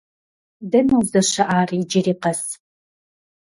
Дэнэ 0.71 0.93
уздэщыӏар 0.99 1.69
иджыри 1.79 2.13
къэс? 2.21 2.41